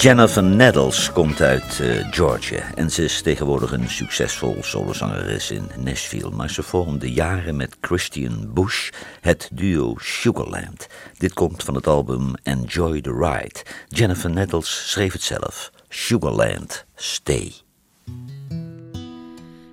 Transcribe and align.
Jennifer 0.00 0.42
Nettles 0.42 1.12
komt 1.12 1.40
uit 1.40 1.78
uh, 1.78 2.06
Georgia 2.10 2.74
en 2.74 2.90
ze 2.90 3.04
is 3.04 3.22
tegenwoordig 3.22 3.72
een 3.72 3.88
succesvol 3.88 4.56
solozangeres 4.60 5.50
in 5.50 5.70
Nashville. 5.76 6.30
Maar 6.30 6.50
ze 6.50 6.62
vormde 6.62 7.12
jaren 7.12 7.56
met 7.56 7.76
Christian 7.80 8.52
Bush 8.52 8.90
het 9.20 9.48
duo 9.52 9.94
Sugarland. 9.96 10.86
Dit 11.16 11.32
komt 11.32 11.62
van 11.62 11.74
het 11.74 11.86
album 11.86 12.34
Enjoy 12.42 13.00
the 13.00 13.12
Ride. 13.12 13.60
Jennifer 13.88 14.30
Nettles 14.30 14.90
schreef 14.90 15.12
het 15.12 15.22
zelf. 15.22 15.70
Sugarland, 15.88 16.84
stay. 16.94 17.52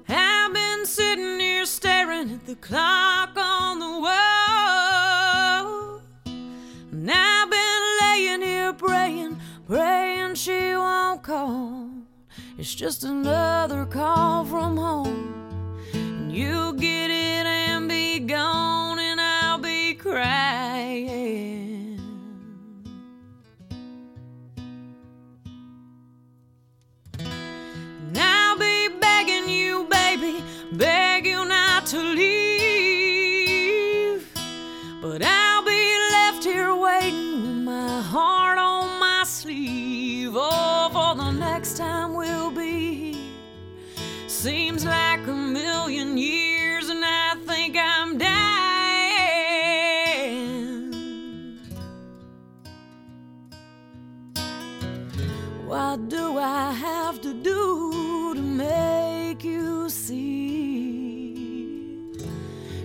I've 0.08 0.50
been 0.54 0.86
sitting 0.86 1.40
here 1.40 1.66
staring 1.66 2.32
at 2.32 2.46
the 2.46 2.58
clock 2.60 3.38
on 3.38 3.75
won't. 11.46 12.08
It's 12.58 12.74
just 12.74 13.04
another 13.04 13.86
call 13.86 14.46
from 14.46 14.78
home. 14.78 15.80
And 15.94 16.32
you'll 16.32 16.74
get 16.74 17.10
it 17.10 17.46
and 17.46 17.88
be 17.88 18.20
gone, 18.20 19.00
and 19.00 19.20
I'll 19.22 19.60
be 19.60 19.94
crying. 19.94 21.06
And 27.20 28.18
I'll 28.18 28.58
be 28.58 28.90
begging 29.00 29.48
you, 29.50 29.88
baby, 29.90 30.44
beg 30.74 31.26
you 31.26 31.46
not 31.46 31.86
to 31.88 32.00
leave. 32.00 32.55
Next 41.56 41.78
time 41.78 42.14
we'll 42.14 42.52
be 42.52 43.14
here. 43.14 43.32
Seems 44.28 44.84
like 44.84 45.26
a 45.26 45.34
million 45.34 46.18
years, 46.18 46.90
and 46.90 47.02
I 47.06 47.36
think 47.48 47.78
I'm 47.78 48.18
dying. 48.18 48.36
What 55.66 56.10
do 56.10 56.38
I 56.38 56.74
have 56.74 57.22
to 57.22 57.34
do 57.34 58.34
to 58.36 58.42
make 58.42 59.42
you 59.46 59.90
see? 59.90 61.32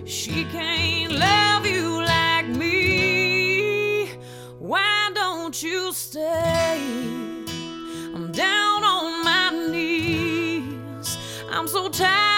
She 0.05 0.45
can't 0.45 1.11
love 1.11 1.65
you 1.65 2.05
like 2.05 2.47
me. 2.47 4.13
Why 4.59 5.11
don't 5.13 5.61
you 5.61 5.91
stay? 5.91 6.50
So 11.71 11.87
tired 11.87 12.30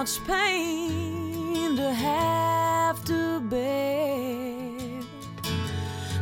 much 0.00 0.24
pain 0.24 1.76
to 1.76 1.92
have 1.92 3.04
to 3.04 3.38
bear. 3.50 5.02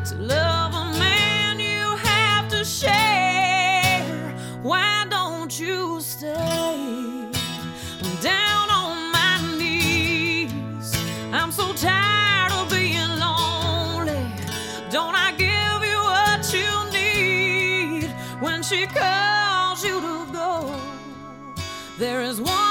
To 0.05 0.15
love 0.17 0.75
a 0.75 0.99
man 0.99 1.61
you 1.61 1.85
have 2.09 2.49
to 2.49 2.65
share. 2.65 4.35
Why 4.63 5.07
don't 5.09 5.61
you 5.61 6.01
stay? 6.01 7.31
I'm 8.03 8.17
down 8.21 8.69
on 8.69 9.13
my 9.13 9.57
knees. 9.57 10.93
I'm 11.33 11.53
so 11.53 11.73
tired 11.75 12.51
of 12.51 12.69
being 12.71 13.13
lonely. 13.27 14.25
Don't 14.91 15.15
I 15.15 15.31
give 15.47 15.81
you 15.91 16.01
what 16.15 16.43
you 16.53 16.73
need 16.99 18.11
when 18.41 18.61
she 18.65 18.87
calls 18.87 19.85
you 19.85 20.01
to 20.01 20.33
go? 20.33 20.81
There 21.97 22.23
is 22.23 22.41
one 22.41 22.68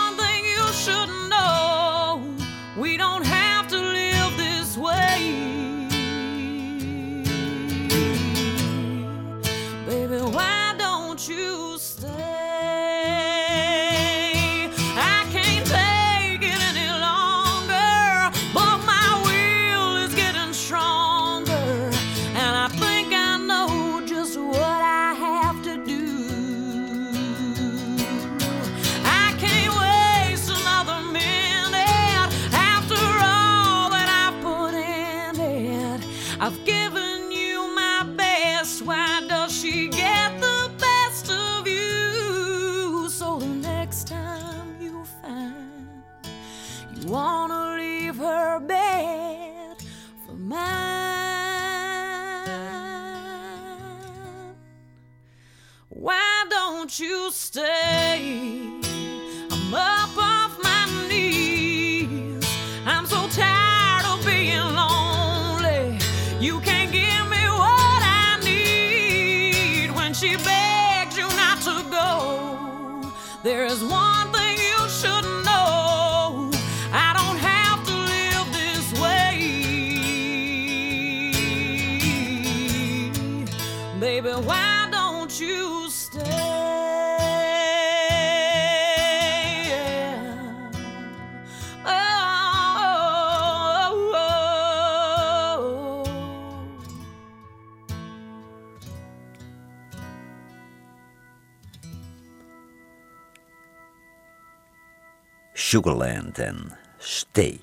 Sugarland 105.67 106.39
en 106.39 106.77
Stay. 106.97 107.61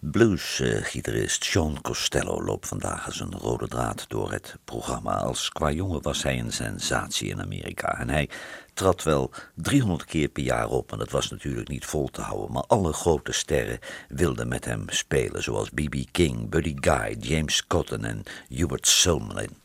Bluesgitarist 0.00 1.44
Sean 1.44 1.80
Costello 1.80 2.44
loopt 2.44 2.68
vandaag 2.68 3.06
als 3.06 3.20
een 3.20 3.38
rode 3.38 3.68
draad 3.68 4.04
door 4.08 4.32
het 4.32 4.56
programma. 4.64 5.16
Als 5.16 5.48
qua 5.48 5.70
jongen 5.70 6.02
was 6.02 6.22
hij 6.22 6.38
een 6.38 6.52
sensatie 6.52 7.28
in 7.28 7.40
Amerika. 7.40 7.98
En 7.98 8.08
hij 8.08 8.28
trad 8.74 9.02
wel 9.02 9.30
300 9.54 10.04
keer 10.04 10.28
per 10.28 10.42
jaar 10.42 10.68
op. 10.68 10.92
En 10.92 10.98
dat 10.98 11.10
was 11.10 11.30
natuurlijk 11.30 11.68
niet 11.68 11.84
vol 11.84 12.08
te 12.08 12.20
houden. 12.20 12.52
Maar 12.52 12.64
alle 12.66 12.92
grote 12.92 13.32
sterren 13.32 13.78
wilden 14.08 14.48
met 14.48 14.64
hem 14.64 14.84
spelen. 14.86 15.42
Zoals 15.42 15.70
B.B. 15.70 15.94
King, 16.10 16.50
Buddy 16.50 16.74
Guy, 16.80 17.16
James 17.20 17.66
Cotton 17.66 18.04
en 18.04 18.22
Hubert 18.48 18.86
Sumlin. 18.86 19.56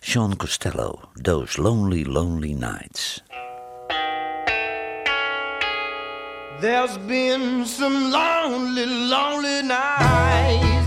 Sean 0.00 0.36
Costello, 0.36 1.00
Those 1.22 1.60
Lonely, 1.62 2.04
Lonely 2.04 2.52
Nights. 2.52 3.22
There's 6.60 6.96
been 6.98 7.66
some 7.66 8.10
lonely, 8.10 8.86
lonely 8.86 9.62
nights, 9.62 10.83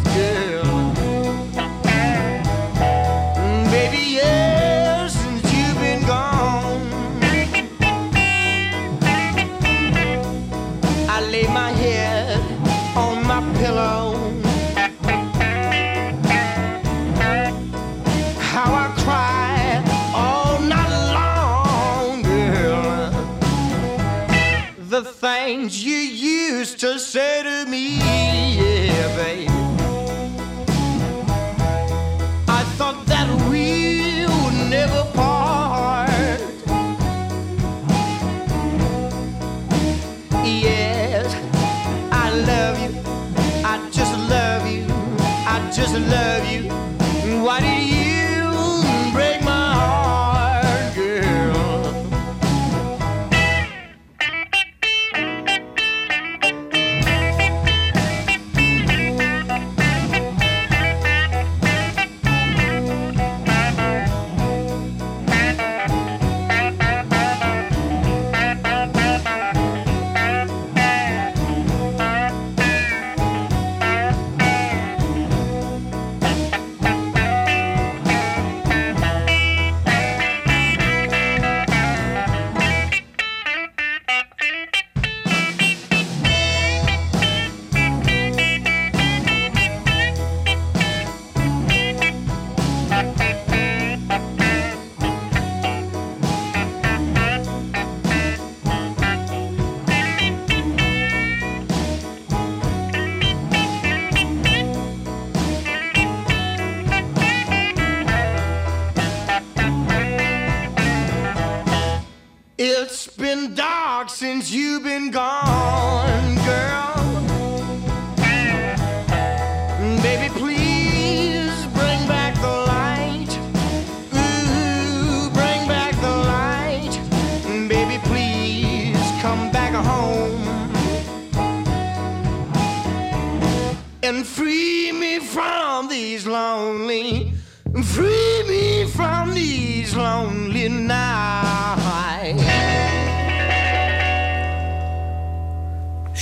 things 25.47 25.81
you 25.81 25.95
used 25.95 26.77
to 26.77 26.99
say 26.99 27.41
to 27.41 27.65
me, 27.71 27.99
yeah, 27.99 29.15
baby. 29.15 29.47
I 32.59 32.61
thought 32.77 32.99
that 33.05 33.29
we 33.49 34.25
would 34.33 34.57
never 34.69 35.03
part. 35.15 36.39
Yes, 40.43 41.27
I 42.11 42.25
love 42.51 42.75
you. 42.83 42.91
I 43.71 43.75
just 43.89 44.15
love 44.33 44.63
you. 44.69 44.85
I 45.53 45.71
just 45.73 45.95
love 46.13 46.43
you. 46.51 46.56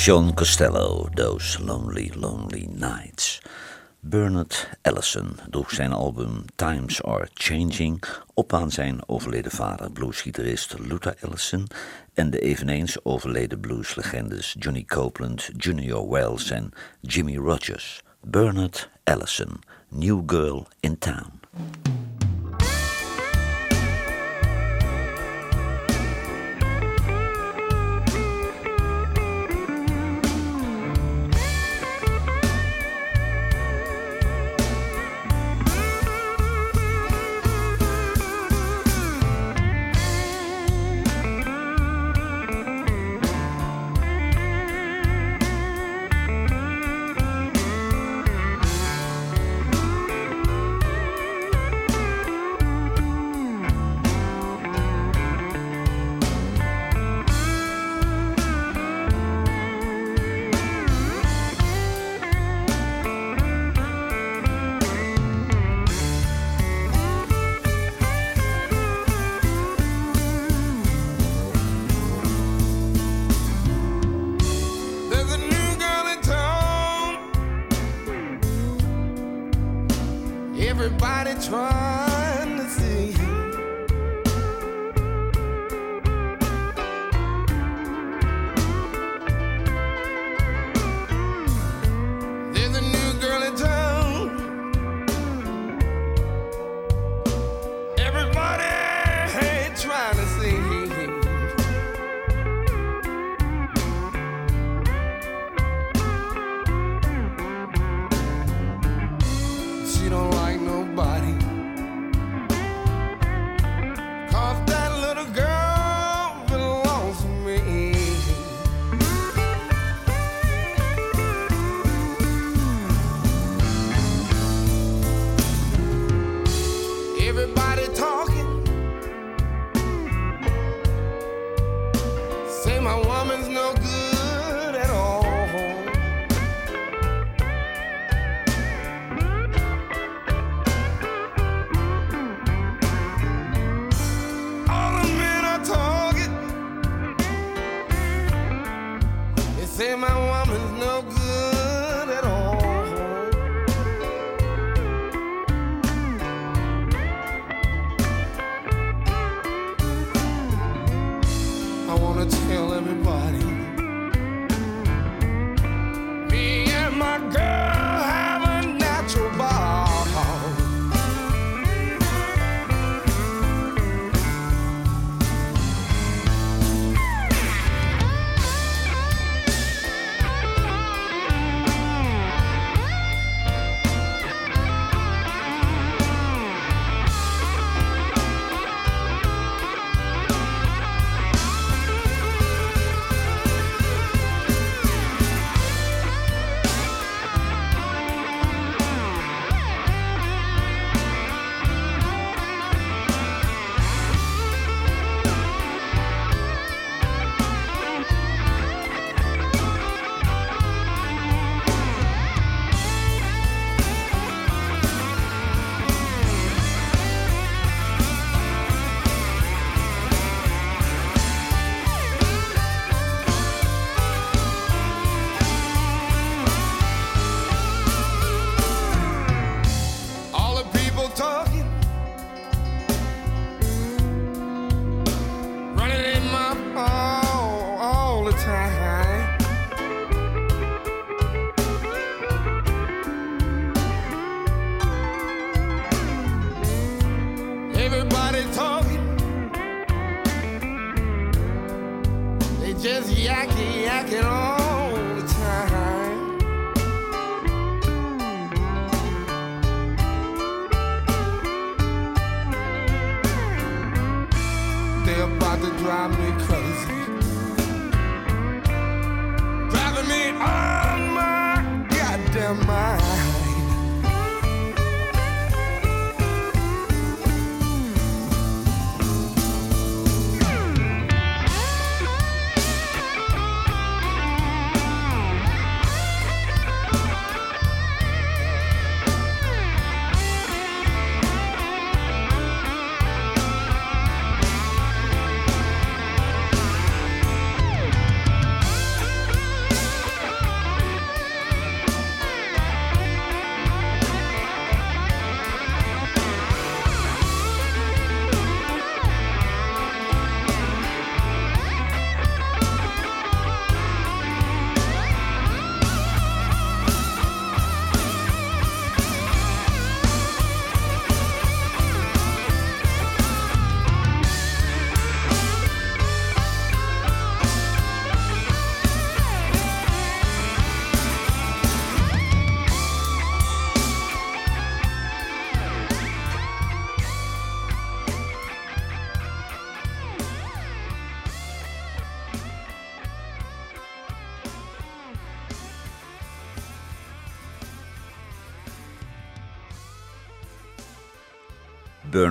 Sean 0.05 0.33
Costello, 0.33 1.09
Those 1.15 1.57
Lonely, 1.63 2.11
Lonely 2.15 2.67
Nights. 2.69 3.41
Bernard 3.99 4.69
Ellison 4.81 5.39
droeg 5.49 5.71
zijn 5.71 5.91
album 5.91 6.45
Times 6.55 7.03
Are 7.03 7.27
Changing 7.33 8.03
op 8.33 8.53
aan 8.53 8.71
zijn 8.71 9.09
overleden 9.09 9.51
vader, 9.51 9.91
bluesgitarist 9.91 10.75
Luther 10.79 11.15
Ellison, 11.19 11.67
en 12.13 12.29
de 12.29 12.39
eveneens 12.39 13.05
overleden 13.05 13.59
blueslegendes 13.59 14.55
Johnny 14.59 14.83
Copeland, 14.83 15.49
Junior 15.57 16.09
Wells 16.09 16.49
en 16.51 16.71
Jimmy 17.01 17.37
Rogers. 17.37 18.03
Bernard 18.21 18.89
Ellison, 19.03 19.59
New 19.89 20.23
Girl 20.25 20.67
in 20.79 20.97
Town. 20.97 21.39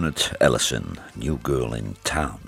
Bernard 0.05 0.39
Allison, 0.39 0.99
New 1.15 1.39
Girl 1.43 1.75
in 1.75 1.97
Town. 2.03 2.41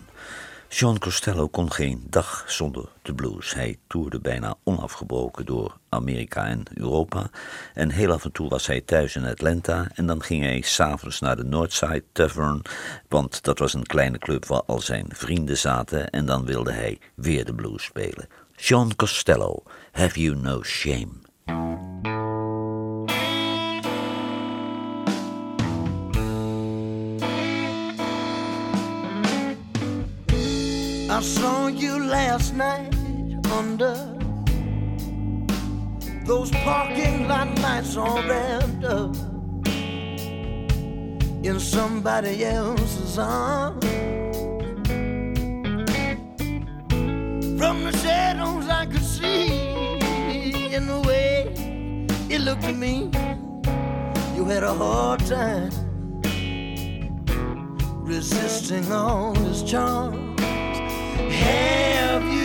John 0.68 0.98
Costello 0.98 1.48
kon 1.48 1.72
geen 1.72 2.06
dag 2.10 2.44
zonder 2.46 2.88
de 3.02 3.14
blues. 3.14 3.54
Hij 3.54 3.78
toerde 3.86 4.20
bijna 4.20 4.54
onafgebroken 4.64 5.46
door 5.46 5.76
Amerika 5.88 6.46
en 6.46 6.62
Europa. 6.74 7.30
En 7.74 7.90
heel 7.90 8.12
af 8.12 8.24
en 8.24 8.32
toe 8.32 8.48
was 8.48 8.66
hij 8.66 8.80
thuis 8.80 9.16
in 9.16 9.26
Atlanta. 9.26 9.88
En 9.94 10.06
dan 10.06 10.22
ging 10.22 10.42
hij 10.42 10.60
s'avonds 10.60 11.20
naar 11.20 11.36
de 11.36 11.44
Northside 11.44 12.04
Tavern. 12.12 12.62
Want 13.08 13.42
dat 13.42 13.58
was 13.58 13.74
een 13.74 13.86
kleine 13.86 14.18
club 14.18 14.46
waar 14.46 14.62
al 14.66 14.80
zijn 14.80 15.06
vrienden 15.08 15.58
zaten. 15.58 16.10
En 16.10 16.26
dan 16.26 16.44
wilde 16.44 16.72
hij 16.72 16.98
weer 17.14 17.44
de 17.44 17.54
blues 17.54 17.84
spelen. 17.84 18.28
John 18.56 18.92
Costello, 18.96 19.62
Have 19.92 20.20
You 20.20 20.36
No 20.36 20.62
Shame? 20.62 21.24
I 31.16 31.22
saw 31.22 31.68
you 31.68 32.04
last 32.04 32.52
night 32.52 32.94
under 33.50 33.94
those 36.26 36.50
parking 36.50 37.26
lot 37.26 37.58
lights 37.60 37.96
all 37.96 38.22
wrapped 38.24 38.84
up 38.84 39.16
in 41.42 41.58
somebody 41.58 42.44
else's 42.44 43.18
arms. 43.18 43.82
From 47.58 47.84
the 47.84 47.96
shadows, 48.02 48.68
I 48.68 48.84
could 48.84 49.02
see 49.02 50.74
in 50.74 50.86
the 50.86 51.00
way 51.00 52.06
you 52.28 52.40
looked 52.40 52.64
at 52.64 52.76
me. 52.76 53.10
You 54.36 54.44
had 54.44 54.62
a 54.64 54.74
hard 54.74 55.20
time 55.24 55.70
resisting 58.04 58.92
all 58.92 59.34
his 59.34 59.62
charms. 59.62 60.25
Have 61.30 62.22
you 62.32 62.35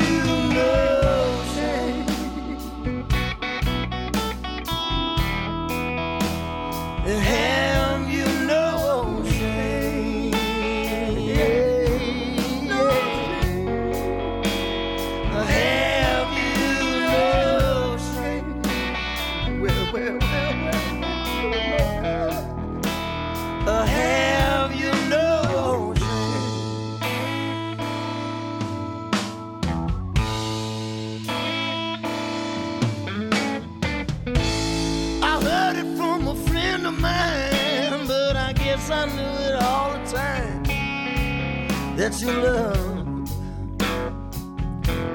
that 42.19 42.37
love 42.43 42.91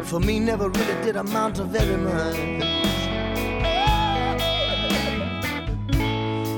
for 0.06 0.20
me 0.20 0.38
never 0.38 0.68
really 0.68 1.02
did 1.02 1.16
amount 1.16 1.56
to 1.56 1.64
very 1.64 1.96
much. 1.96 2.36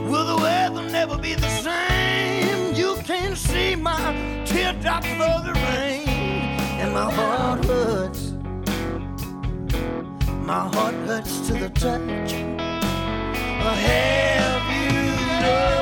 Will 0.08 0.26
the 0.26 0.36
weather 0.36 0.82
never 0.90 1.18
be 1.18 1.34
the 1.34 1.48
same? 1.48 2.74
You 2.74 2.96
can 3.04 3.34
see 3.34 3.74
my 3.74 4.14
teardrops 4.44 5.08
for 5.08 5.40
the 5.46 5.52
rain, 5.68 6.06
and 6.80 6.92
my 6.94 7.10
heart 7.10 7.64
hurts. 7.64 8.32
My 10.42 10.68
heart 10.74 10.94
hurts 11.06 11.46
to 11.48 11.54
the 11.54 11.70
touch. 11.70 12.32
Have 13.60 14.66
you 14.72 14.92
no 15.42 15.77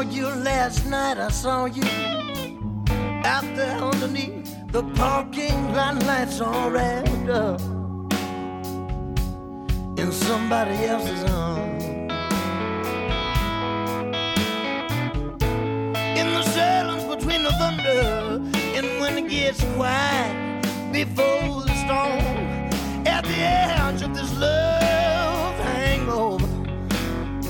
saw 0.00 0.10
you 0.10 0.26
last 0.28 0.86
night, 0.86 1.18
I 1.18 1.30
saw 1.30 1.66
you 1.66 1.84
out 3.24 3.44
there 3.54 3.76
underneath 3.76 4.56
the 4.72 4.82
parking 4.94 5.74
lot 5.74 6.02
lights 6.04 6.40
all 6.40 6.70
wrapped 6.70 7.28
up 7.28 7.60
in 9.98 10.10
somebody 10.10 10.76
else's 10.86 11.24
arms. 11.30 11.84
In 16.20 16.28
the 16.36 16.44
silence 16.44 17.04
between 17.14 17.42
the 17.42 17.52
thunder 17.60 18.40
and 18.76 18.86
when 19.00 19.18
it 19.18 19.28
gets 19.28 19.62
quiet 19.74 20.62
before 20.92 21.62
the 21.66 21.74
storm, 21.84 23.06
at 23.06 23.22
the 23.24 23.38
edge 23.38 24.00
of 24.00 24.14
this 24.14 24.32
love 24.38 25.56
hangover. 25.56 26.46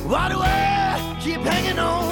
Why 0.09 0.29
do 0.29 0.39
I 0.41 1.19
keep 1.23 1.43
hanging 1.43 1.79
on? 1.79 2.10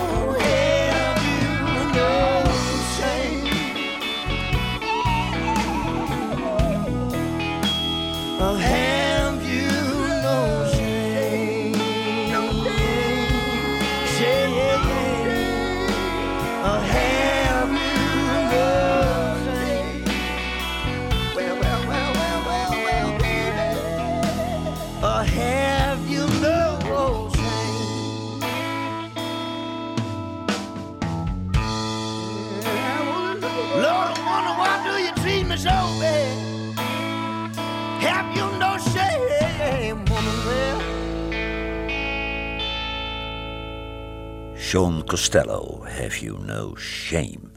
Sean 44.68 45.02
Costello, 45.06 45.82
Have 45.86 46.20
You 46.20 46.44
No 46.44 46.76
Shame. 46.76 47.50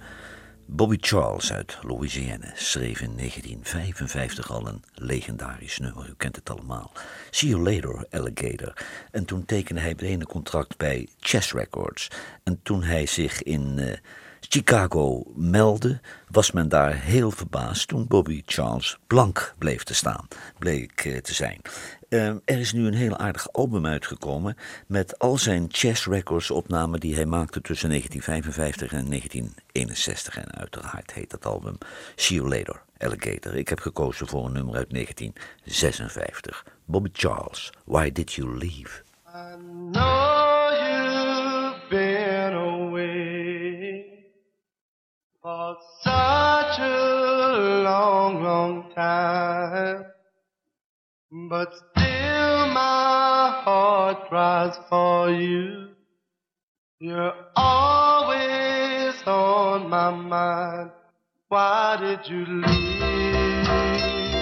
Bobby 0.65 0.97
Charles 1.00 1.52
uit 1.52 1.78
Louisiana 1.82 2.52
schreef 2.56 3.02
in 3.02 3.17
1955 3.17 4.52
al 4.52 4.67
een 4.67 4.84
legendarisch 4.93 5.78
nummer. 5.78 6.10
U 6.10 6.13
kent 6.17 6.36
het 6.36 6.50
allemaal. 6.50 6.91
See 7.30 7.50
You 7.50 7.62
Later, 7.63 8.06
Alligator. 8.10 8.74
En 9.12 9.26
toen 9.26 9.45
tekende 9.45 9.82
hij 9.82 9.89
meteen 9.89 10.19
een 10.19 10.28
contract 10.28 10.78
bij 10.78 11.08
Chess 11.19 11.54
Records. 11.54 12.08
En 12.43 12.60
toen 12.63 12.84
hij 12.84 13.06
zich 13.06 13.43
in 13.43 13.80
eh, 13.80 13.97
Chicago 14.49 15.23
meldde, 15.36 15.99
was 16.30 16.51
men 16.51 16.69
daar 16.69 16.93
heel 16.93 17.32
verbaasd 17.32 17.88
toen 17.88 18.08
Bobby 18.08 18.41
Charles 18.45 18.97
blank 19.08 19.54
bleef 19.58 19.84
te 19.84 19.93
staan, 19.93 20.27
bleek 20.58 21.06
eh, 21.06 21.17
te 21.17 21.34
zijn. 21.34 21.62
Eh, 22.10 22.27
er 22.27 22.60
is 22.60 22.73
nu 22.73 22.88
een 22.88 22.93
heel 22.93 23.17
aardig 23.17 23.51
album 23.54 23.86
uitgekomen 23.86 24.58
met 24.88 25.19
al 25.19 25.38
zijn 25.38 25.67
Chess 25.71 26.06
Records 26.06 26.51
opnamen 26.51 26.99
die 26.99 27.15
hij 27.15 27.25
maakte 27.25 27.62
tussen 27.62 27.89
1955 27.89 28.99
en 28.99 29.10
1961. 29.10 30.38
En 30.38 30.56
uiteraard 30.56 31.13
heet 31.13 31.30
dat 31.30 31.45
album 31.45 31.77
See 32.15 32.38
You 32.38 32.49
Later, 32.49 32.82
Alligator. 32.97 33.56
Ik 33.56 33.69
heb 33.69 33.80
gekozen 33.80 34.27
voor 34.27 34.45
een 34.45 34.54
nummer 34.54 34.75
uit 34.75 34.89
1956. 34.89 36.65
Bobby 36.86 37.10
Charles, 37.13 37.69
Why 37.86 38.12
Did 38.12 38.34
You 38.34 38.58
Leave? 38.58 39.04
I 39.36 39.56
know 39.91 40.71
you've 40.71 41.88
been 41.89 42.54
away 42.54 44.11
for 45.41 45.75
such 46.04 46.80
a 46.80 47.82
long, 47.84 48.43
long 48.43 48.91
time. 48.93 50.06
But 51.49 51.73
still 51.73 52.67
my 52.67 53.62
heart 53.63 54.30
cries 54.30 54.77
for 54.89 55.32
you. 55.32 55.89
You're 56.99 57.34
always 57.56 59.15
on 59.25 59.89
my 59.89 60.12
mind. 60.12 60.91
Why 61.49 61.97
did 61.99 62.30
you 62.30 62.45
leave? 62.45 64.40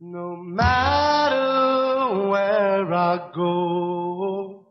No 0.00 0.36
matter 0.36 2.28
where 2.28 2.92
I 2.92 3.30
go. 3.34 4.66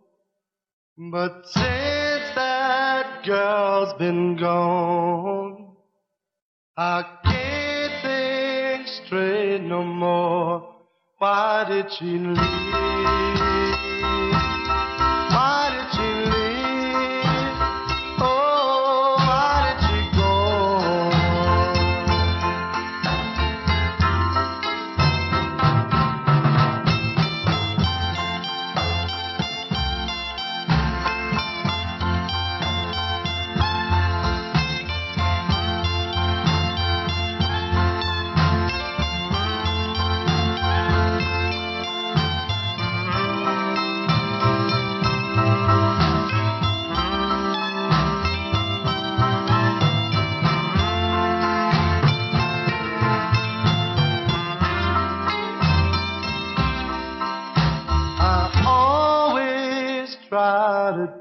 But 0.97 1.45
since 1.47 2.35
that 2.35 3.23
girl's 3.25 3.93
been 3.99 4.37
gone. 4.37 5.75
I 6.77 7.03
can't 7.23 8.01
think 8.03 8.87
straight 9.05 9.61
no 9.61 9.83
more. 9.83 10.75
Why 11.17 11.65
did 11.67 11.91
she 11.91 12.05
leave? 12.05 12.37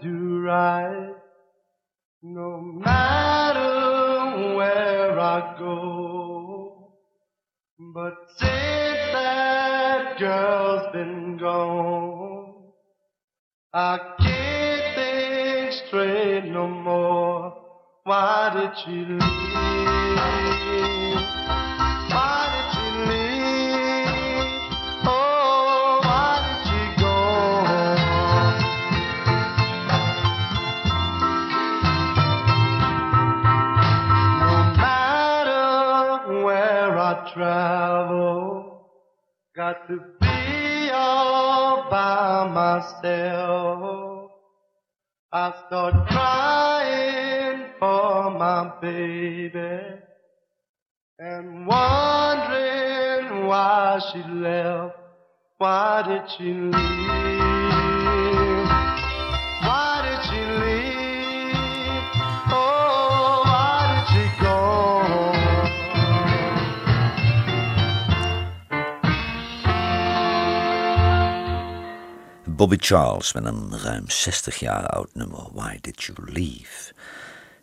Do 0.02 0.40
right, 0.40 1.14
no 2.22 2.60
matter 2.60 4.56
where 4.56 5.18
I 5.18 5.56
go. 5.58 6.92
But 7.94 8.14
since 8.38 9.12
that 9.12 10.18
girl's 10.18 10.92
been 10.92 11.36
gone, 11.38 12.54
I 13.72 13.98
can't 14.18 14.94
think 14.94 15.72
straight 15.86 16.44
no 16.46 16.66
more. 16.68 17.56
Why 18.04 18.50
did 18.54 18.72
she 18.84 19.04
leave? 19.04 19.22
Myself. 42.66 44.30
I 45.32 45.52
start 45.66 45.94
crying 46.08 47.66
for 47.78 48.30
my 48.30 48.72
baby 48.80 49.82
and 51.18 51.66
wondering 51.66 53.46
why 53.46 54.00
she 54.10 54.22
left. 54.32 54.96
Why 55.58 56.02
did 56.08 56.30
she 56.36 56.52
leave? 56.52 57.95
Bobby 72.56 72.76
Charles 72.78 73.32
met 73.32 73.44
een 73.44 73.78
ruim 73.78 74.10
60 74.10 74.56
jaar 74.56 74.86
oud 74.86 75.08
nummer 75.12 75.46
Why 75.52 75.78
Did 75.80 76.02
You 76.02 76.32
Leave? 76.32 76.92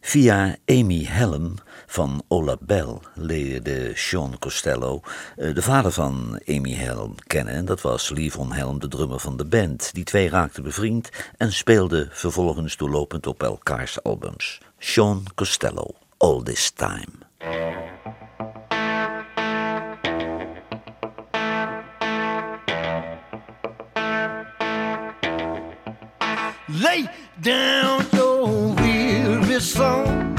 Via 0.01 0.55
Amy 0.65 1.05
Hellem 1.05 1.55
van 1.85 2.23
Ola 2.27 2.57
Bell 2.59 2.99
leerde 3.13 3.91
Sean 3.95 4.39
Costello 4.39 5.01
eh, 5.35 5.53
de 5.53 5.61
vader 5.61 5.91
van 5.91 6.41
Amy 6.47 6.73
Hellem 6.73 7.15
kennen. 7.27 7.53
En 7.53 7.65
dat 7.65 7.81
was 7.81 8.09
Levon 8.09 8.51
Helm, 8.51 8.79
de 8.79 8.87
drummer 8.87 9.19
van 9.19 9.37
de 9.37 9.45
band. 9.45 9.93
Die 9.93 10.03
twee 10.03 10.29
raakten 10.29 10.63
bevriend 10.63 11.09
en 11.37 11.53
speelden 11.53 12.09
vervolgens 12.11 12.77
doorlopend 12.77 13.27
op 13.27 13.43
elkaars 13.43 14.03
albums. 14.03 14.61
Sean 14.77 15.23
Costello, 15.35 15.87
All 16.17 16.43
This 16.43 16.71
Time. 16.71 17.11
Lay 26.83 27.07
down 27.39 28.05
your 28.11 28.73
weary 28.75 29.61
soul. 29.61 30.32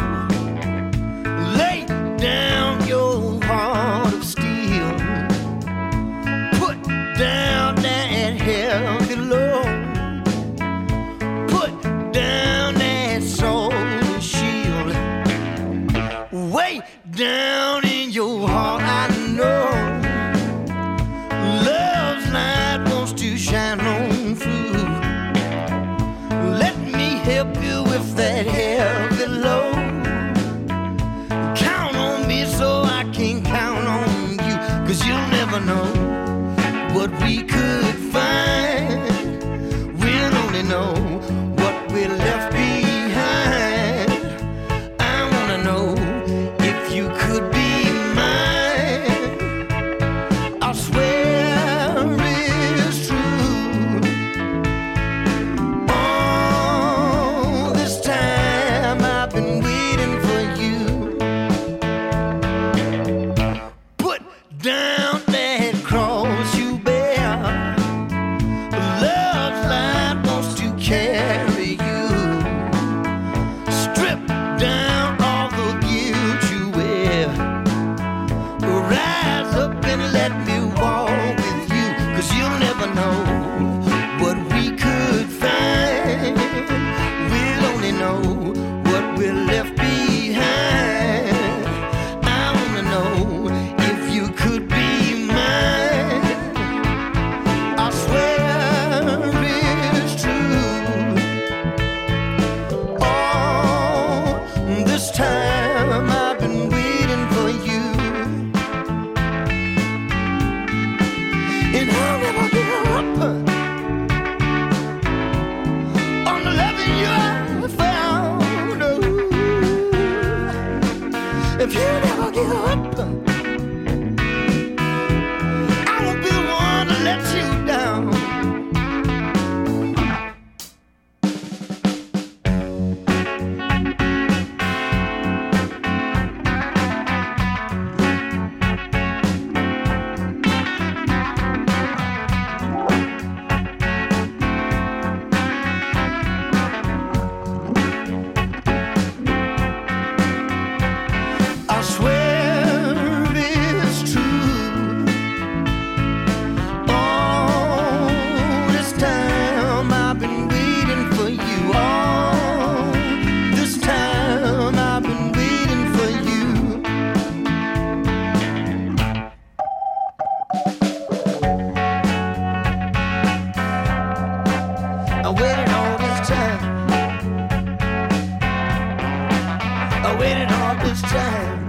This 180.94 181.02
time. 181.10 181.63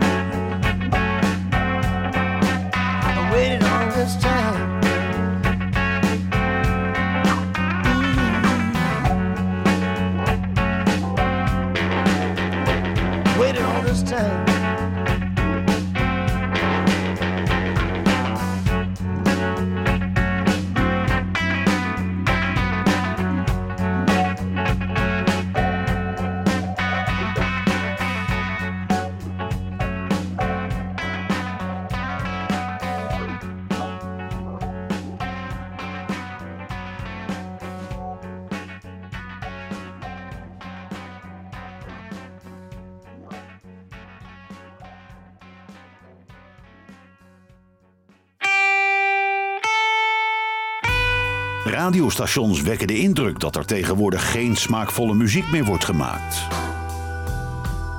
Radiostations 51.95 52.61
wekken 52.61 52.87
de 52.87 52.97
indruk 52.97 53.39
dat 53.39 53.55
er 53.55 53.65
tegenwoordig 53.65 54.31
geen 54.31 54.55
smaakvolle 54.55 55.13
muziek 55.13 55.51
meer 55.51 55.65
wordt 55.65 55.85
gemaakt. 55.85 56.47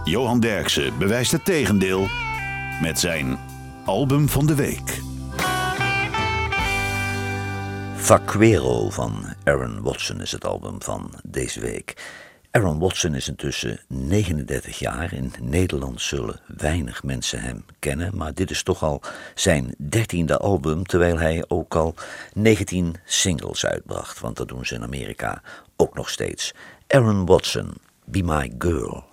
Johan 0.04 0.40
Derksen 0.40 0.98
bewijst 0.98 1.32
het 1.32 1.44
tegendeel 1.44 2.09
met 2.80 2.98
zijn 2.98 3.38
album 3.85 4.28
van 4.28 4.46
de 4.46 4.54
week. 4.54 5.00
Vaquero 7.94 8.90
van 8.90 9.35
Aaron 9.44 9.82
Watson 9.82 10.20
is 10.20 10.32
het 10.32 10.44
album 10.44 10.82
van 10.82 11.11
deze 11.24 11.61
week. 11.61 11.94
Aaron 12.57 12.79
Watson 12.79 13.14
is 13.14 13.29
intussen 13.29 13.81
39 13.88 14.79
jaar. 14.79 15.12
In 15.12 15.33
Nederland 15.40 16.01
zullen 16.01 16.40
weinig 16.57 17.03
mensen 17.03 17.40
hem 17.40 17.64
kennen, 17.79 18.16
maar 18.16 18.35
dit 18.35 18.51
is 18.51 18.62
toch 18.62 18.83
al 18.83 19.01
zijn 19.35 19.75
dertiende 19.79 20.37
album, 20.37 20.87
terwijl 20.87 21.19
hij 21.19 21.45
ook 21.49 21.75
al 21.75 21.95
19 22.33 22.95
singles 23.05 23.66
uitbracht, 23.66 24.21
want 24.21 24.37
dat 24.37 24.49
doen 24.49 24.66
ze 24.66 24.75
in 24.75 24.83
Amerika 24.83 25.42
ook 25.77 25.95
nog 25.95 26.11
steeds. 26.11 26.55
Aaron 26.87 27.27
Watson, 27.27 27.75
Be 28.05 28.23
My 28.23 28.53
Girl. 28.59 29.05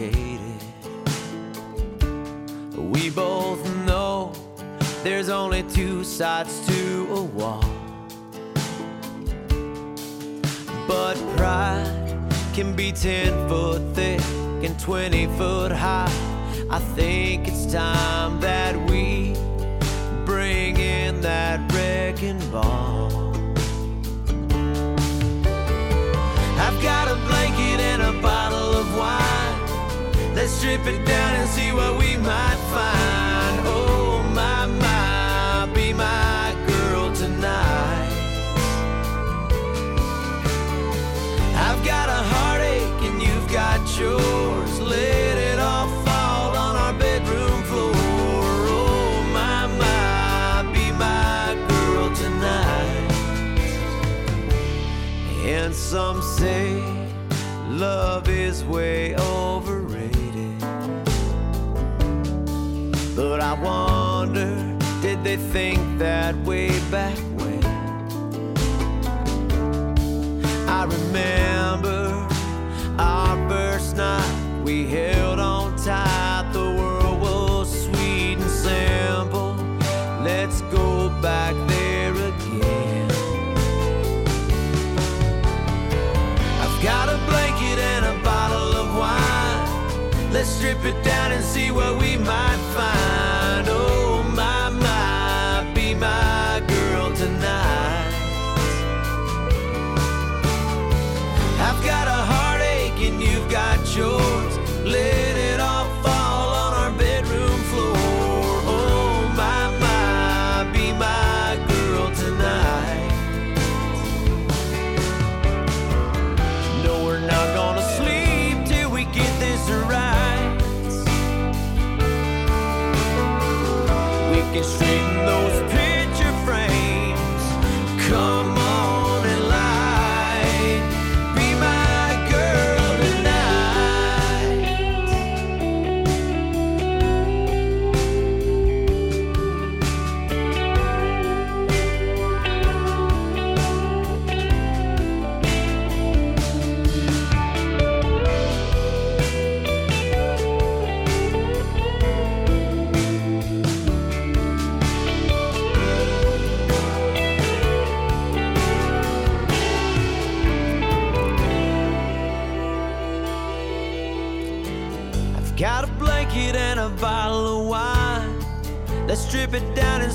Complicated. 0.00 0.40
We 2.76 3.10
both 3.10 3.64
know 3.86 4.32
there's 5.02 5.28
only 5.28 5.62
two 5.64 6.04
sides 6.04 6.66
to 6.66 7.06
a 7.12 7.22
wall. 7.22 7.64
But 10.88 11.14
pride 11.36 12.18
can 12.54 12.74
be 12.74 12.92
10 12.92 13.48
foot 13.48 13.94
thick 13.94 14.20
and 14.62 14.78
20 14.80 15.26
foot 15.38 15.72
high. 15.72 16.12
I 16.70 16.78
think 16.78 17.48
it's 17.48 17.72
time 17.72 18.40
that 18.40 18.76
we 18.90 19.34
bring 20.24 20.76
in 20.78 21.20
that 21.20 21.72
wrecking 21.72 22.40
ball. 22.50 23.19
Let's 30.50 30.58
strip 30.62 30.84
it 30.86 31.06
down 31.06 31.34
and 31.36 31.48
see 31.48 31.70
what 31.72 31.96
we 31.96 32.16
might 32.16 32.58
find. 32.74 33.60
Oh, 33.66 34.20
my, 34.34 34.66
my, 34.66 35.72
be 35.72 35.92
my 35.92 36.56
girl 36.66 37.12
tonight. 37.14 38.10
I've 41.54 41.84
got 41.84 42.08
a 42.08 42.22
heartache 42.34 43.00
and 43.08 43.22
you've 43.22 43.48
got 43.52 43.80
yours. 43.96 44.80
Let 44.80 45.38
it 45.38 45.60
all 45.60 45.86
fall 46.04 46.56
on 46.56 46.74
our 46.74 46.94
bedroom 46.98 47.62
floor. 47.62 47.92
Oh, 47.94 49.22
my, 49.32 49.68
my, 49.78 50.64
be 50.72 50.90
my 50.90 51.54
girl 51.68 52.12
tonight. 52.16 53.12
And 55.46 55.72
some 55.72 56.20
say 56.20 56.82
love 57.68 58.28
is 58.28 58.64
way 58.64 59.14
overrated. 59.14 59.79
But 63.40 63.58
I 63.58 63.62
wonder, 63.62 64.76
did 65.00 65.24
they 65.24 65.38
think 65.38 65.98
that 65.98 66.36
way 66.44 66.68
back 66.90 67.16
when? 67.38 67.64
I 70.68 70.84
remember 70.84 72.28
our 72.98 73.48
first 73.48 73.96
night, 73.96 74.62
we 74.62 74.86
held 74.88 75.40
on 75.40 75.74
tight. 75.78 76.50
The 76.52 76.70
world 76.80 77.18
was 77.22 77.84
sweet 77.86 78.36
and 78.36 78.50
simple. 78.50 79.54
Let's 80.22 80.60
go 80.70 81.08
back 81.22 81.54
there 81.66 82.12
again. 82.12 83.10
I've 86.60 86.82
got 86.82 87.08
a 87.08 87.16
blanket 87.24 87.78
and 87.78 88.04
a 88.04 88.22
bottle 88.22 88.76
of 88.82 88.98
wine. 88.98 90.30
Let's 90.30 90.50
strip 90.50 90.84
it 90.84 91.02
down 91.02 91.32
and 91.32 91.42
see 91.42 91.70
what 91.70 91.98
we 92.02 92.18
might 92.18 92.69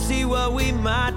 see 0.05 0.23
what 0.23 0.53
we 0.53 0.71
might 0.71 1.14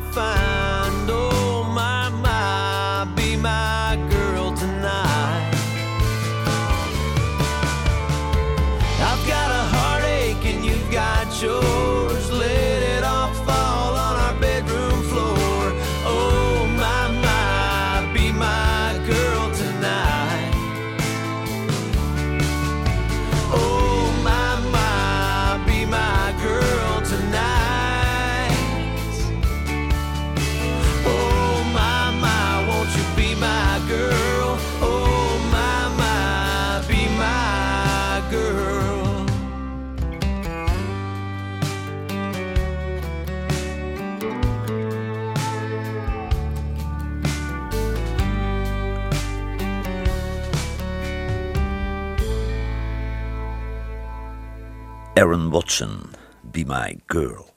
Aaron 55.18 55.50
Watson, 55.50 56.00
Be 56.40 56.64
My 56.66 56.98
Girl. 57.07 57.54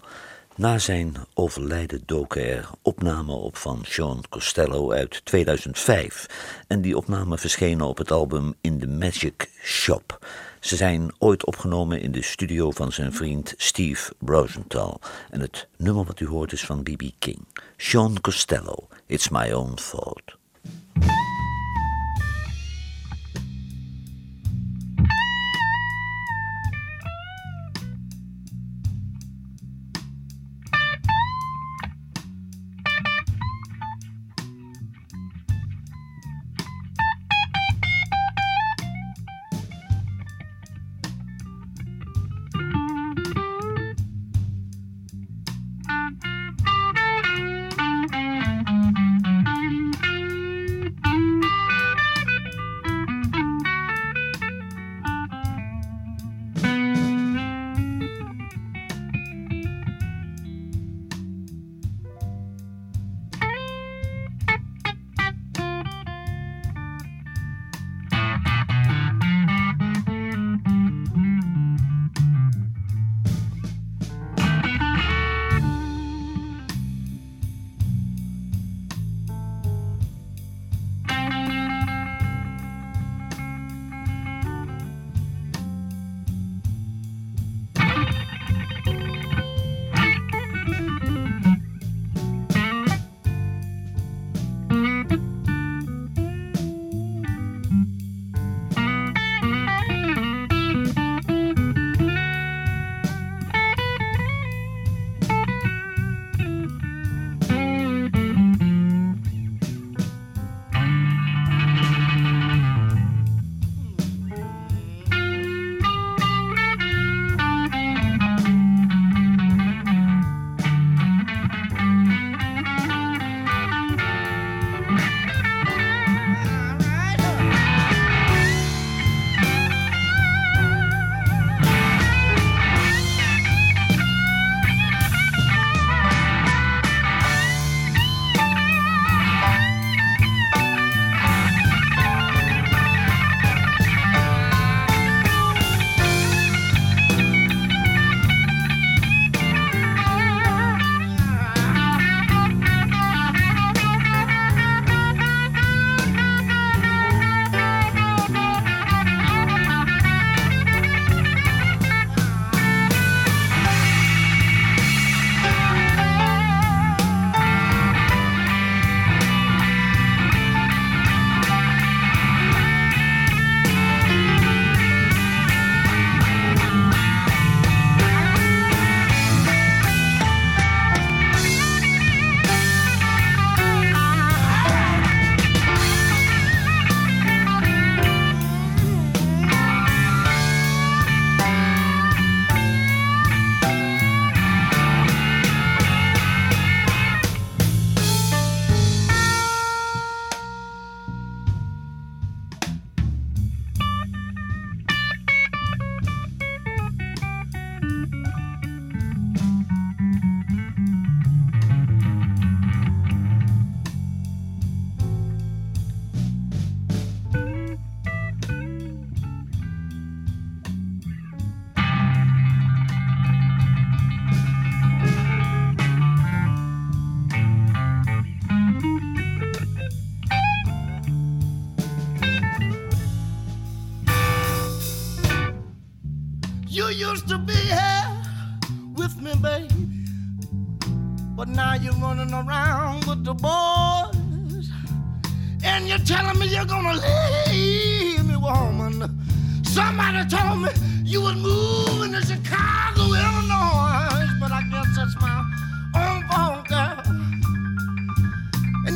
Na 0.56 0.78
zijn 0.78 1.15
overlijden 1.34 2.04
doken 2.06 2.45
er 2.45 2.69
opnamen 2.82 3.36
op 3.36 3.58
van 3.58 3.80
Sean 3.84 4.24
Costello 4.30 4.91
uit 4.91 5.26
2005. 5.26 6.26
En 6.67 6.82
die 6.82 6.97
opnamen 6.97 7.39
verschenen 7.39 7.88
op 7.88 7.97
het 7.97 8.12
album 8.12 8.54
In 8.62 8.80
the 8.80 8.88
Magic 8.88 9.50
Shop. 9.63 10.28
Ze 10.60 10.76
zijn 10.76 11.12
ooit 11.17 11.45
opgenomen 11.45 12.02
in 12.02 12.12
de 12.12 12.24
studio 12.24 12.71
van 12.71 12.91
zijn 12.91 13.13
vriend 13.13 13.54
Steve 13.58 14.13
Rosenthal. 14.26 15.00
En 15.30 15.39
het 15.39 15.67
nummer 15.78 16.06
wat 16.06 16.19
u 16.19 16.28
hoort 16.28 16.52
is 16.52 16.65
van 16.65 16.84
B.B. 16.84 17.04
King. 17.19 17.45
Sean 17.78 18.21
Costello, 18.21 18.88
It's 19.06 19.30
My 19.30 19.52
Own 19.52 19.78
Fault. 19.80 20.39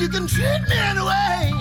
You 0.06 0.12
can 0.12 0.28
treat 0.28 0.62
me 0.70 0.78
any 0.78 1.55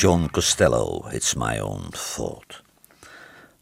John 0.00 0.28
Costello, 0.30 1.08
It's 1.10 1.34
My 1.34 1.58
Own 1.58 1.90
Fault. 1.92 2.62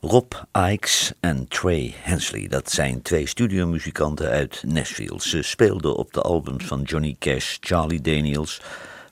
Rob 0.02 0.34
Ikes 0.52 1.12
en 1.20 1.48
Trey 1.48 1.94
Hensley, 1.96 2.48
dat 2.48 2.70
zijn 2.70 3.02
twee 3.02 3.26
studiomuzikanten 3.26 4.28
uit 4.28 4.62
Nashville. 4.66 5.20
Ze 5.20 5.42
speelden 5.42 5.96
op 5.96 6.12
de 6.12 6.20
albums 6.20 6.64
van 6.64 6.82
Johnny 6.82 7.16
Cash, 7.18 7.56
Charlie 7.60 8.00
Daniels, 8.00 8.60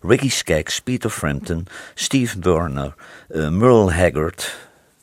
Ricky 0.01 0.29
Skaggs, 0.29 0.81
Peter 0.81 1.11
Frampton, 1.11 1.66
Steve 1.95 2.39
Burner, 2.39 2.95
uh, 3.31 3.49
Merle 3.49 3.93
Haggard, 3.93 4.57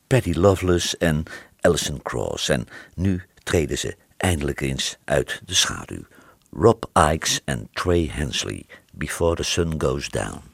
Patty 0.07 0.33
Loveless 0.33 0.97
en 0.97 1.23
Alison 1.61 2.01
Krauss. 2.01 2.49
En 2.49 2.67
nu 2.95 3.23
treden 3.43 3.77
ze 3.77 3.95
eindelijk 4.17 4.61
eens 4.61 4.97
uit 5.05 5.41
de 5.45 5.53
schaduw. 5.53 6.03
Rob 6.51 6.83
Ikes 7.11 7.41
en 7.45 7.69
Trey 7.73 8.09
Hensley, 8.11 8.65
Before 8.91 9.35
the 9.35 9.43
Sun 9.43 9.73
Goes 9.77 10.09
Down. 10.09 10.50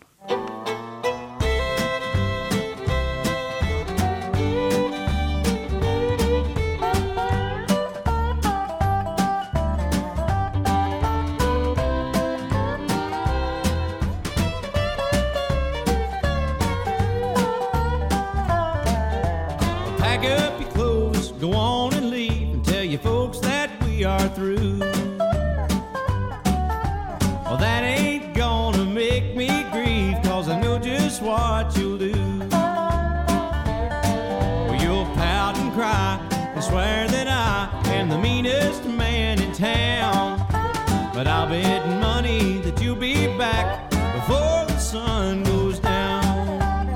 Just 31.18 31.30
what 31.30 31.76
you'll 31.76 31.98
do. 31.98 32.14
Well, 34.52 34.80
you'll 34.80 35.08
pout 35.16 35.58
and 35.58 35.74
cry 35.74 36.20
and 36.54 36.64
swear 36.64 37.08
that 37.08 37.28
I 37.28 37.72
am 37.92 38.10
the 38.10 38.20
meanest 38.20 38.86
man 38.86 39.42
in 39.42 39.52
town. 39.52 40.46
But 41.16 41.26
I'll 41.26 41.50
bet 41.50 41.88
money 42.00 42.60
that 42.60 42.80
you'll 42.80 42.98
be 42.98 43.36
back 43.36 43.90
before 43.90 44.66
the 44.68 44.78
sun 44.78 45.44
goes 45.44 45.80
down 45.80 46.88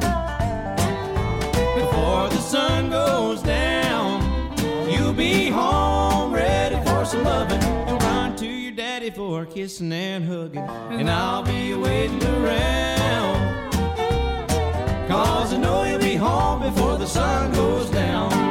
before 1.76 2.30
the 2.30 2.42
sun 2.42 2.92
goes 2.92 3.42
down. 3.42 4.22
You'll 4.88 5.14
be 5.14 5.50
home 5.50 6.32
ready 6.32 6.76
for 6.86 7.06
some 7.06 7.24
loving. 7.24 7.60
You'll 7.88 7.98
run 7.98 8.36
to 8.36 8.46
your 8.46 8.74
daddy 8.74 9.10
for 9.10 9.48
kissing 9.48 9.92
and 9.92 10.24
hugging. 10.24 10.70
And 10.92 11.10
I'll 11.10 11.42
be 11.42 11.74
waiting 11.74 12.24
around. 12.24 12.92
Cause 15.12 15.54
I 15.54 15.58
know 15.58 15.84
you'll 15.84 16.00
be 16.00 16.16
home 16.16 16.62
before 16.62 16.98
the 16.98 17.06
sun 17.06 17.52
goes 17.52 17.90
down. 17.90 18.51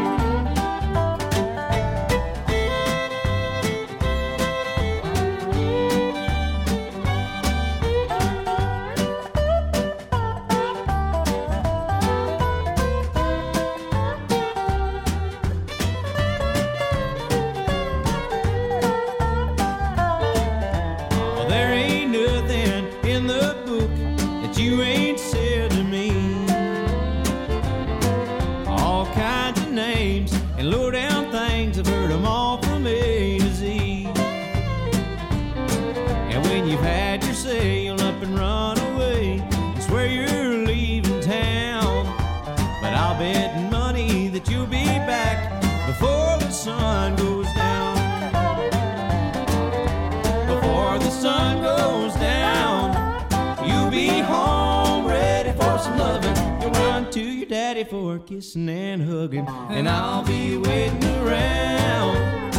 Kissing 58.20 58.68
and 58.68 59.02
hugging. 59.02 59.46
And 59.68 59.88
I'll 59.88 60.24
be 60.24 60.56
waiting 60.56 61.04
around. 61.04 62.52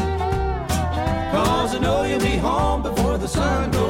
Cause 1.32 1.76
I 1.76 1.80
know 1.80 2.03
you'll 2.03 2.20
be 2.20 2.38
home 2.38 2.82
before 2.82 3.18
the 3.18 3.28
sun 3.28 3.72
goes 3.72 3.80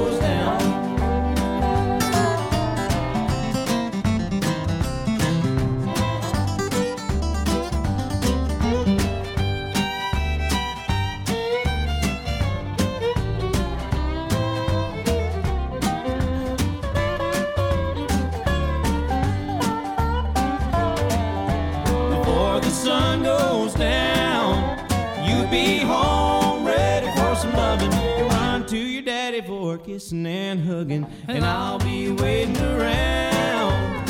and 30.52 30.68
hugging, 30.68 31.08
and 31.30 31.46
I'll 31.46 31.80
be 31.80 32.12
waiting 32.12 32.58
around. 32.58 34.06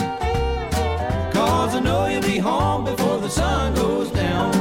Cause 1.31 1.75
I 1.75 1.79
know 1.79 2.07
you'll 2.07 2.23
be 2.23 2.39
home 2.39 2.83
before 2.83 3.19
the 3.19 3.29
sun 3.29 3.75
goes 3.75 4.09
down. 4.09 4.51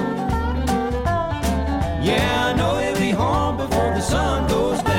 Yeah, 2.05 2.49
I 2.49 2.53
know 2.53 2.79
you'll 2.81 2.99
be 2.99 3.13
home 3.13 3.57
before 3.57 3.95
the 3.95 4.03
sun 4.03 4.47
goes 4.49 4.83
down. 4.83 4.91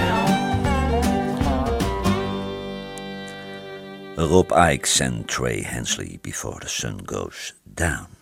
Rob 4.18 4.48
Ickes 4.48 5.02
en 5.02 5.26
Trey 5.26 5.62
Hensley, 5.62 6.20
Before 6.24 6.60
the 6.62 6.70
Sun 6.70 7.00
Goes 7.00 7.54
Down. 7.76 8.21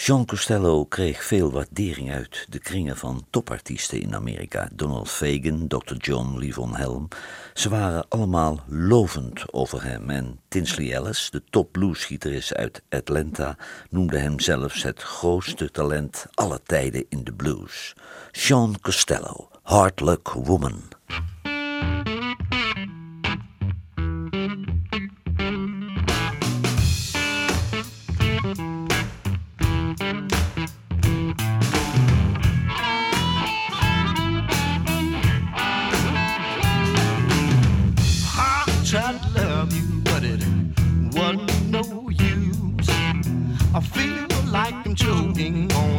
Jean 0.00 0.26
Costello 0.26 0.84
kreeg 0.84 1.24
veel 1.24 1.50
waardering 1.50 2.12
uit 2.12 2.46
de 2.48 2.58
kringen 2.58 2.96
van 2.96 3.26
topartiesten 3.30 4.00
in 4.00 4.14
Amerika. 4.14 4.68
Donald 4.72 5.10
Fagen, 5.10 5.68
Dr. 5.68 5.94
John, 5.96 6.36
Livon 6.36 6.76
Helm. 6.76 7.08
Ze 7.54 7.68
waren 7.68 8.08
allemaal 8.08 8.60
lovend 8.66 9.52
over 9.52 9.84
hem. 9.84 10.10
En 10.10 10.40
Tinsley 10.48 10.92
Ellis, 10.92 11.30
de 11.30 11.42
top 11.50 11.72
bluesgitarist 11.72 12.54
uit 12.54 12.82
Atlanta, 12.88 13.56
noemde 13.90 14.18
hem 14.18 14.40
zelfs 14.40 14.82
het 14.82 15.02
grootste 15.02 15.70
talent 15.70 16.26
aller 16.34 16.62
tijden 16.62 17.04
in 17.08 17.24
de 17.24 17.32
blues. 17.32 17.94
Jean 18.32 18.80
Costello, 18.80 19.48
Hard 19.62 20.00
Woman. 20.34 20.97
On 45.74 45.97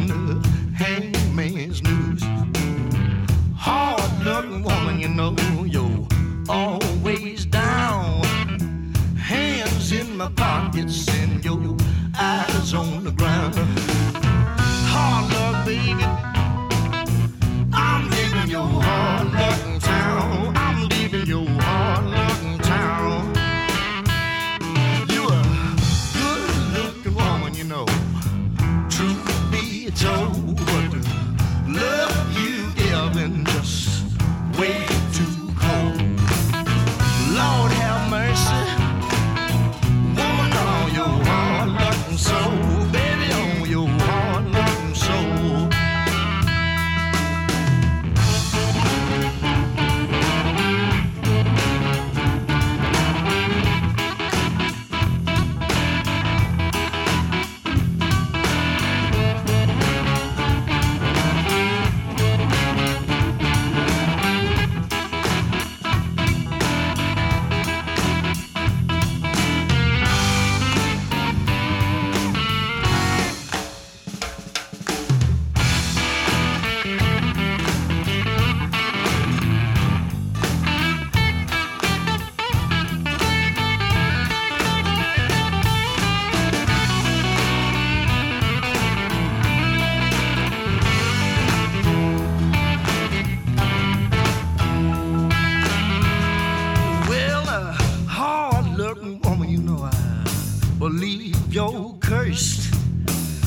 believe 100.92 101.54
you're 101.54 101.94
cursed. 102.00 102.74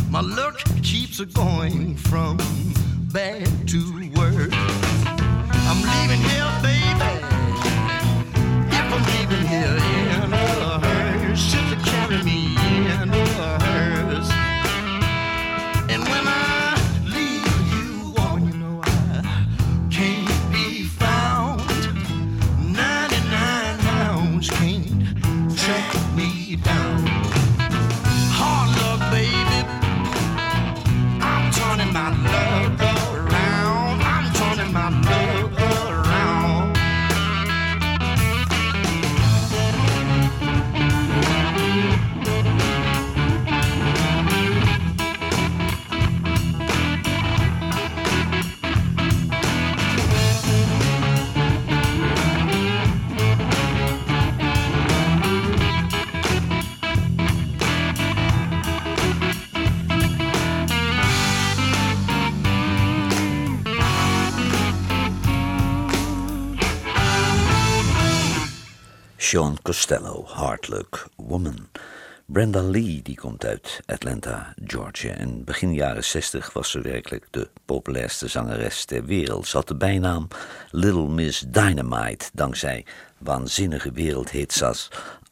My 0.09 0.21
luck 0.21 0.57
keeps 0.81 1.19
going 1.19 1.97
from 1.97 2.37
bad 3.11 3.45
to 3.67 3.79
worse. 4.15 4.53
I'm 5.69 5.81
leaving 5.91 6.21
here, 6.29 6.59
baby. 6.61 6.72
John 69.33 69.57
Costello, 69.61 70.25
Hard 70.25 70.69
Woman. 71.15 71.69
Brenda 72.25 72.61
Lee, 72.61 73.01
die 73.01 73.15
komt 73.15 73.45
uit 73.45 73.79
Atlanta, 73.85 74.53
Georgia. 74.65 75.13
En 75.13 75.43
begin 75.43 75.73
jaren 75.73 76.03
60 76.03 76.53
was 76.53 76.71
ze 76.71 76.81
werkelijk 76.81 77.27
de 77.31 77.49
populairste 77.65 78.27
zangeres 78.27 78.85
ter 78.85 79.05
wereld. 79.05 79.47
Ze 79.47 79.57
had 79.57 79.67
de 79.67 79.75
bijnaam 79.75 80.27
Little 80.71 81.07
Miss 81.07 81.39
Dynamite, 81.47 82.29
dankzij 82.33 82.85
waanzinnige 83.17 83.91
wereldhits 83.91 84.63
als 84.63 84.87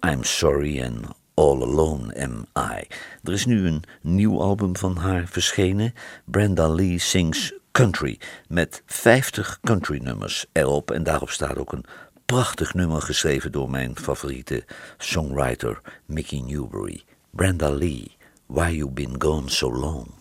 I'm 0.08 0.24
Sorry 0.24 0.80
en 0.80 1.02
All 1.34 1.62
Alone 1.62 2.24
Am 2.24 2.45
I. 2.72 2.88
Er 3.24 3.34
is 3.34 3.45
nu 3.45 3.68
een 3.68 3.84
nieuw 4.02 4.41
album 4.41 4.78
van 4.78 4.97
haar 4.97 5.28
verschenen, 5.28 5.93
Brenda 6.26 6.68
Lee 6.68 6.99
Sings 6.99 7.54
Country, 7.72 8.20
met 8.47 8.84
50 8.86 9.60
country 9.64 9.99
nummers 10.04 10.45
erop. 10.52 10.91
En 10.91 11.04
daarop 11.04 11.30
staat 11.30 11.58
ook 11.58 11.72
een 11.72 11.86
prachtig 12.32 12.73
nummer 12.73 13.01
geschreven 13.01 13.51
door 13.51 13.69
mijn 13.69 13.97
favoriete 13.97 14.65
songwriter 14.97 15.82
Mickey 16.05 16.39
Newbury. 16.39 17.03
Brenda 17.32 17.69
Lee, 17.69 18.17
Why 18.45 18.69
You 18.69 18.89
Been 18.89 19.15
Gone 19.21 19.49
So 19.49 19.71
Long. 19.71 20.20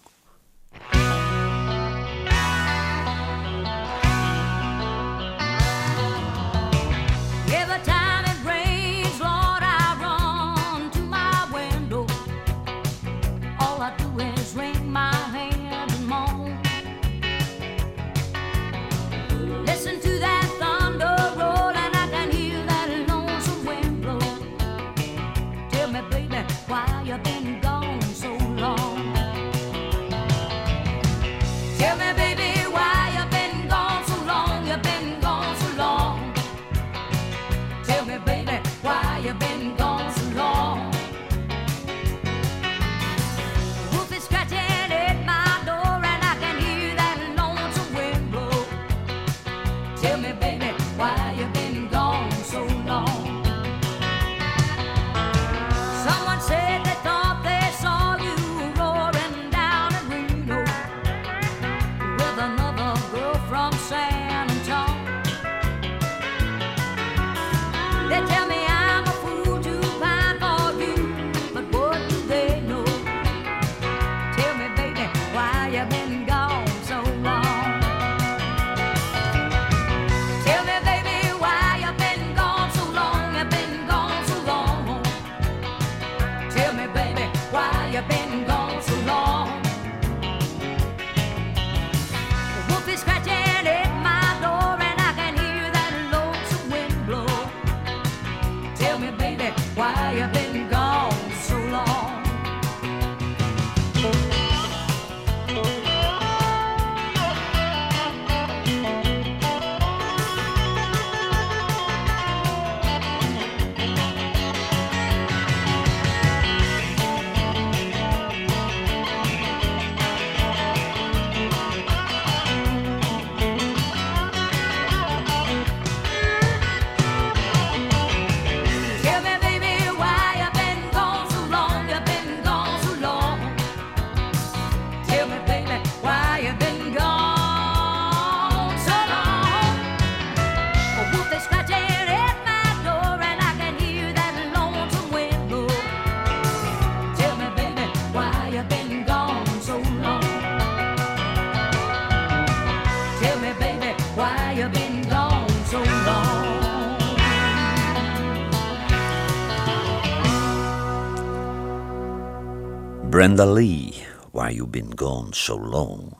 Brenda 163.21 163.45
Lee, 163.45 164.07
Why 164.33 164.51
You 164.51 164.67
Been 164.67 164.93
Gone 164.95 165.35
So 165.35 165.61
Long. 165.61 166.17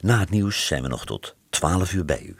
Na 0.00 0.18
het 0.18 0.30
nieuws 0.30 0.66
zijn 0.66 0.82
we 0.82 0.88
nog 0.88 1.04
tot 1.06 1.36
12 1.50 1.92
uur 1.92 2.04
bij 2.04 2.22
u. 2.22 2.36